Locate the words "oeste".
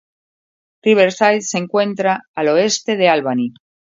2.47-2.97